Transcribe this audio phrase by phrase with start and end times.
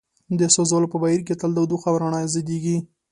[0.39, 2.77] د سوځولو په بهیر کې تل تودوخه او رڼا ازادیږي.